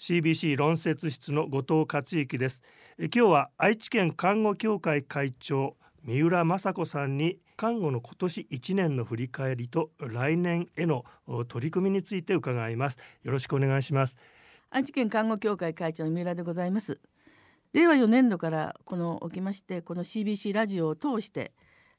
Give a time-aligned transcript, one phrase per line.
[0.00, 2.62] CBC 論説室の後藤克之です。
[2.98, 11.04] え今日は愛知県看護協会会長三浦雅子さんに看護の今年1年の振り返りと来年への
[11.48, 12.98] 取り組みについて伺います。
[13.24, 14.16] よろしくお願いします。
[14.70, 16.98] 愛知県看護協会会長の三浦でございます。
[17.74, 21.52] 令和4年度からこのおきましてこの CBC ラジオを通して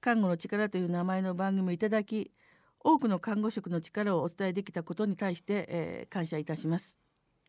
[0.00, 2.32] 看護の力という名前の番組をいただき
[2.80, 7.03] 多くの看護職の力をお伝えできたことに対して、えー、感謝いたします。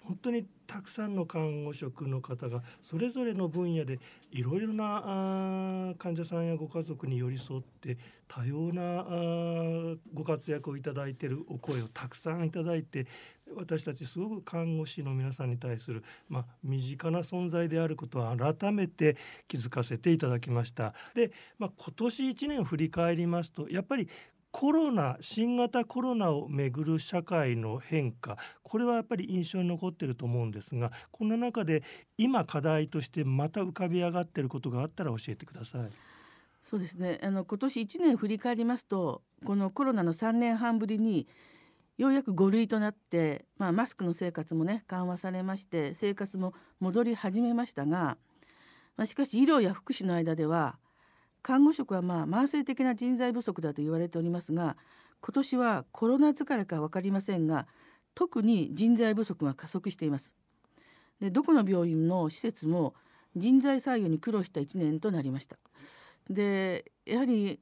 [0.00, 3.98] 本当にたくさんの看護職の方がそれぞれの分野で
[4.30, 9.04] いろいろな患者さんやご家族に寄り添って多様な
[10.14, 13.06] ご活躍をいただいているお声をたくさんいただいて
[13.54, 20.94] 私たちすごく看護師の皆さんに対する、まあ、身近な存在であることを改めて気づかせていただきました。
[21.14, 24.08] で、まあ、今年1年振り返りますとやっぱり
[24.50, 31.82] コロナ新型コロナをめぐる社会の変化これはやっぱり印象に残ってると思うんですがこんな中で
[32.16, 35.90] 今課題としてまた浮かび上がっていることがあったら教えてください。
[36.62, 41.26] そうですねあの今年1年振り返りますとこのコロナの3年半ぶりに
[41.96, 48.18] ようやく5類となって、まあ、マスクの生活もね緩和されまして生活も戻り始めましたが、
[48.96, 50.78] まあ、しかし医療や福祉の間では
[51.48, 54.76] 看護職はまあ慢性的な人材不足だと言われておりますが
[55.22, 57.66] 今年はコロナ疲れか分かりませんが
[58.14, 60.34] 特に人材不足が加速しています。
[61.22, 62.92] でどこの病院の施設も
[63.34, 65.56] 人材採用に苦労した1年となりました。
[66.28, 67.58] でやはり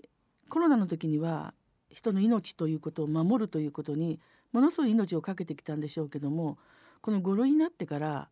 [0.48, 1.54] コロナの時には
[1.88, 4.18] 人の命ということを守るということに
[4.50, 6.58] ものすごい命を懸けてきたんでしょうけども
[7.02, 8.30] この5類になってから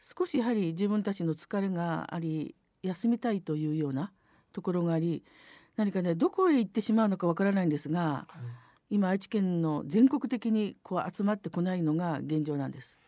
[0.00, 4.12] 少しやはり自分たちの疲れがあり休みたいというような
[4.52, 5.22] ところがあり
[5.76, 8.26] 何かねどこへ行ってしまうのかわからないんですが、は
[8.90, 12.98] い、今愛知県の全国的にこう集まってこないのが現状なんです。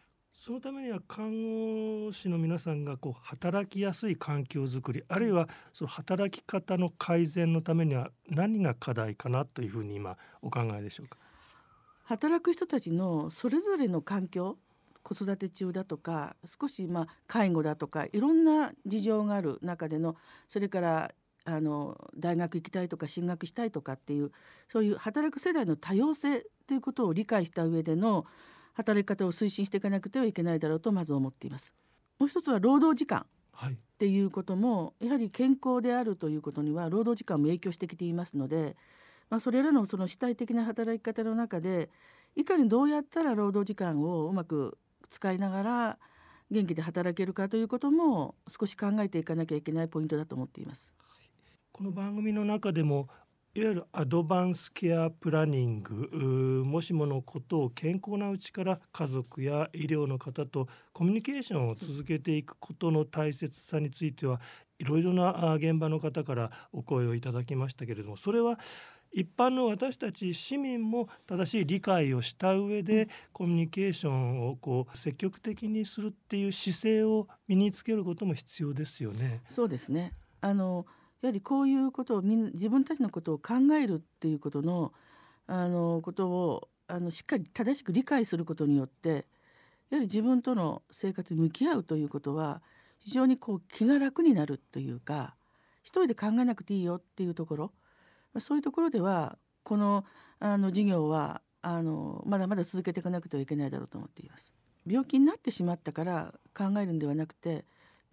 [0.43, 11.19] そのためには看護師の皆さんがこう働きやすい環境づくりあるいはその働き方の改善のためには何が課題かなというふうに今お考えでしょうか？
[12.05, 14.57] 働く人たちのそれぞれの環境
[15.03, 20.17] 子育て中だとか少しまあ介護だとかいろんな事情がある中での
[20.49, 21.11] それから
[21.45, 24.31] あの大学行きたいとか進学したいとかっていう
[24.71, 28.27] そういう働く世代の多様性ということを理解した上での
[28.75, 31.75] 働き方を推進していかなくてはいけないだろうとまず思っています。
[32.19, 33.27] もう一つは労働時間
[33.67, 38.77] っていうことも、やはり健康であるということには労働時間も影響してきていますので、
[39.29, 41.91] まあ、それらのその主体的な働き方の中で
[42.37, 44.79] いかにどうやったら労働時間をうまく
[45.11, 45.99] 使いながら
[46.51, 50.93] 元気で働けるかということも少し考えていかなきゃいけないポイントだと思っています。
[51.81, 53.09] この番組の中でも
[53.55, 64.43] いわゆるアドバンスケアプランニングもしものことを健康なうちから家族や医療の方とコミュニケーションを続けていくことの大切さについては
[64.79, 68.59] いろいろな現場の方からお声をいただきましたけれどもそれは
[69.11, 79.41] 一般の私たち市民も正しい理解をした上でコミュニケーションをこう積極的にするっていう姿勢を身につけることも必要ですよね。
[79.49, 80.13] そうですね
[80.43, 80.85] あの
[81.23, 84.93] やはりこういうことをみん自分たちのことを考えるっていうことの
[85.47, 89.27] あのことをあのしっかり正しく理解することによって
[89.91, 92.63] やはり自分との生活に向き合うということは
[92.99, 95.35] 非常にこう気が楽になるというか
[95.83, 97.73] 一人で考えなくていいよっていうところ
[98.39, 100.05] そういうところではこの
[100.39, 104.53] あの事業はあのまだまだ続けていかなくてはいけないだろうと思っています。
[104.87, 107.67] 病気になってしまったから考えるんではなくて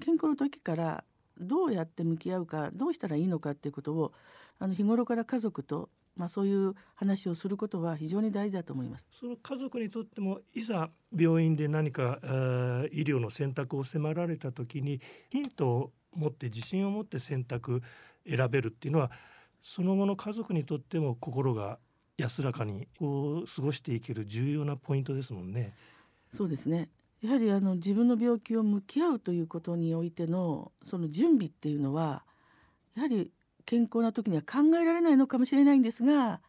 [0.04, 1.04] 健康の時から
[1.40, 4.14] どうやって向き合うかどうしたらいいのかっていうことを
[4.60, 9.08] あの日頃から家族とまあ、そういう話をすることは非常に大事だと思います。
[9.12, 12.20] その家族にとってもいざ病院で何か
[12.92, 15.00] 医療の選択を迫られた時に
[15.30, 17.84] ヒントを持って自信を持って選択
[18.28, 19.12] 選べるっていうのは
[19.62, 21.78] その後の家族にとっても心が
[22.18, 25.74] 安らかにこう過ごしていける重要なポイントですもんね。
[26.36, 26.90] そうですね。
[27.22, 32.24] やはりあの自分の病気を向き合うということにおいてのその準備っていうのは
[32.96, 33.32] やはり
[33.66, 36.42] 健康な時には考えられないのかもしれないんですが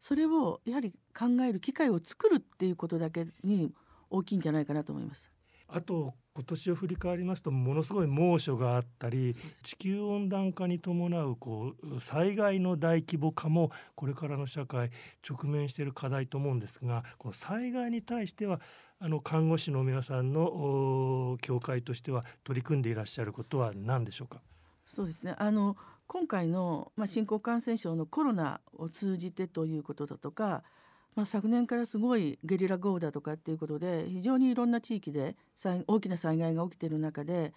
[0.00, 3.72] それをやはり考える機会を作るっていうことだけに
[4.10, 5.31] 大きいんじゃないかなと思います。
[5.74, 14.90] あと今年を振り返りますとものすごい猛暑があったり地球温暖化に伴うこう災害の大規模化もこれからの社会
[15.28, 18.60] 直面している課題と思うんですがこの災害に対しては
[18.98, 24.40] あの看護師の皆さんの協会としては取り組んでいらっしゃることは何でしょうか？
[24.86, 25.34] そうですね。
[25.38, 25.76] あの
[26.06, 30.62] 今回の、まあ、新興感染症のコロナを通じてということだとか
[31.14, 35.36] まあ、昨年からすごいゲリラ豪雨だとかっていうことで非常にいろんな地域で
[35.86, 37.52] 大きな災害が起きている中で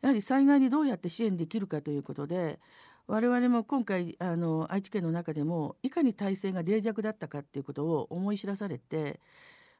[0.00, 2.60] やはり災害にどうやって支援できるかということで
[3.06, 9.20] 我々も今回あの愛知県の中でもいかに体制が脆弱だったかっていうことを思い知らされて、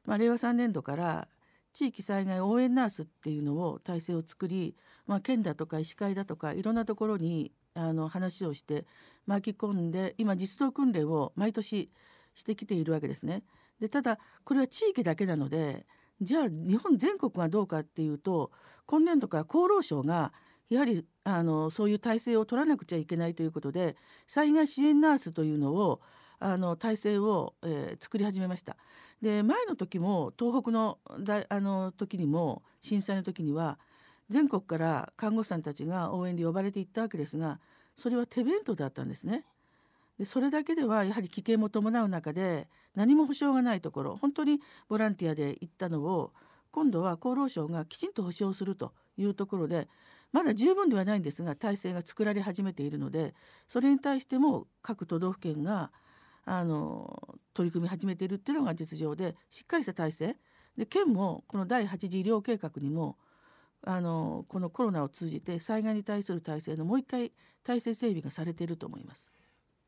[0.05, 1.27] まあ、令和3年度から
[1.73, 4.75] 地域災害応援ナースっていうのを体制を作り、
[5.07, 8.85] まあ、県だとか医師会だとかいろんなところにあの話をして
[9.25, 11.89] 巻き込んで今実動訓練を毎年
[12.35, 13.43] してきているわけですね。
[13.79, 15.85] でただこれは地域だけなので
[16.21, 18.51] じゃあ日本全国はどうかっていうと
[18.85, 20.31] 今年度から厚労省が
[20.69, 23.95] やはりあのそういう体制を取らなくちゃいけないということで
[24.27, 26.01] 災害支援ナースというのを
[26.39, 28.77] あの体制を、えー、作り始めました。
[29.21, 33.79] で前の時も東北のだあの時にも震災の時には
[34.29, 37.59] 全国から看護師さんたちが応援で呼ばれていったわけですが
[37.95, 39.45] それは手弁当だったんですね。
[40.19, 46.31] でそれだけではやはり危険も伴う中で何も保証がないところ本当にボランティアで行ったのを
[46.71, 49.87] 今度は厚労省がきちんと保証するというところで
[50.31, 53.33] まだ十分ではないんですが体制が作られ始めているので
[53.69, 55.91] それに対しても各都道府県が
[56.45, 60.37] あの取り組み始めているっていうのが実情でしっかりした体制
[60.77, 63.17] で県もこの第8次医療計画にも
[63.83, 67.31] あのこのコロナを通じて災害に対する体制のもう一回
[67.63, 69.34] 体制整備がされていると思います。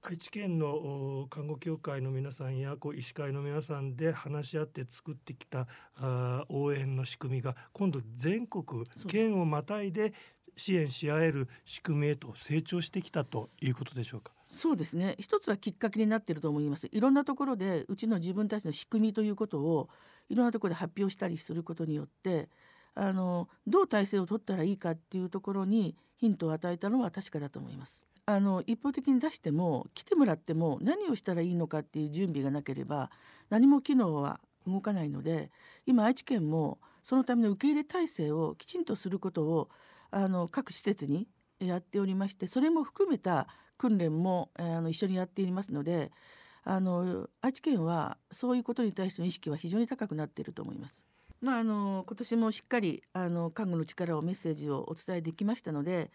[0.10, 5.68] 愛知県の看護協会の皆さんやこう医師会の皆さんで話し合って作ってきた
[5.98, 10.14] あ応援の仕組みが今度全国県をまたいで
[10.56, 14.32] 支援し合える仕組みへと成長してきたということでしょうか？
[14.48, 19.90] そうですね一つはきっかけになっていると思いますいろんなところでうちの自分たちの仕組みということを
[20.30, 22.48] いろんなところで発表したりすることによって
[22.96, 28.02] あのどう体制を取ったらいいかっていうところにヒントを与えたのは確かだと思います。
[28.30, 33.10] あの一方的に出しても来てもらっても何をしたらいいのかっていう準備がなければ
[33.50, 35.50] 何も機能は動かないので
[35.86, 39.70] 今愛知県もそのための受け入れ体制をきちんとすることを
[40.12, 41.30] あの各施設に
[41.62, 43.48] やっておりましてそれも含めた
[43.78, 46.12] 訓練も、あの一緒にやっていますので
[46.66, 51.06] あの愛知県はそういうことに対しての意識は非常に高くなっていると思います。
[51.40, 56.12] まあ、あの今年もしっかりあの看護の力をメッセージをお伝えできましたので、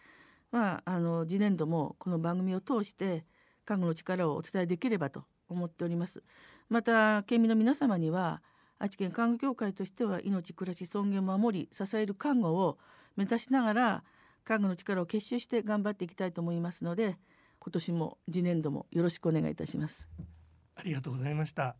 [0.52, 3.24] まあ、あの次年度もこの番組を通して
[3.64, 6.22] 看護の力をお伝えできればと思っております。
[6.68, 8.42] また県民の皆様には
[8.78, 12.78] 愛知県看護協会としては命暮らし尊厳を守り支える看護を
[13.16, 14.04] 目指しながら
[14.44, 17.16] 看護の力を結集して頑張っていきたいと思いますので
[17.60, 20.08] 今年も次年度もよろしくお願いいたします
[20.74, 21.76] ありがとうございました